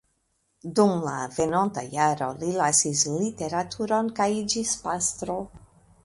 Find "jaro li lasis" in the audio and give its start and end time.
1.95-3.03